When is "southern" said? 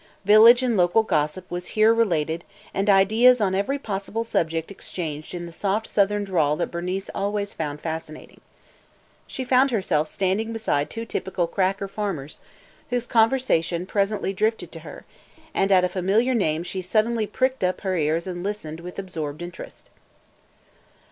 5.85-6.23